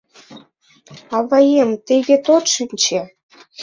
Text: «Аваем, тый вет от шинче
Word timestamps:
«Аваем, 1.17 1.71
тый 1.85 1.99
вет 2.07 2.25
от 2.35 2.45
шинче 2.53 3.01